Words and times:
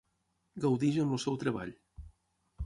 Gaudeix 0.63 0.97
amb 1.03 1.13
el 1.19 1.21
seu 1.25 1.37
treball. 1.45 1.75